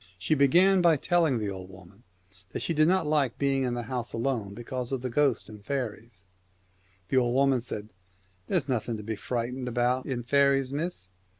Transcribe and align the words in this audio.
She 0.17 0.33
began 0.33 0.81
by 0.81 0.97
telling 0.97 1.37
the 1.37 1.51
old 1.51 1.69
woman 1.69 2.03
that 2.53 2.61
she 2.63 2.73
did 2.73 2.87
not 2.87 3.05
like 3.05 3.37
being 3.37 3.61
in 3.61 3.75
the 3.75 3.83
house 3.83 4.13
alone 4.13 4.55
because 4.55 4.91
of 4.91 5.03
the 5.03 5.11
ghosts 5.11 5.47
and 5.47 5.63
fairies; 5.63 6.25
and 6.85 7.09
the 7.09 7.17
old 7.21 7.35
woman 7.35 7.61
said, 7.61 7.89
* 8.17 8.47
There's 8.47 8.67
nothing 8.67 8.97
to 8.97 9.03
be 9.03 9.15
frightened 9.15 9.67
about 9.67 10.07
in 10.07 10.23
faeries, 10.23 10.73
miss. 10.73 11.09